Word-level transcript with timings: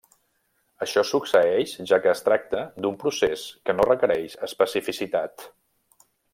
Això 0.85 1.03
succeeix, 1.09 1.73
ja 1.91 1.99
que 2.05 2.11
es 2.13 2.25
tracta 2.29 2.63
d'un 2.85 2.97
procés 3.05 3.45
que 3.69 3.77
no 3.79 3.87
requereix 3.91 4.39
especificitat. 4.51 5.49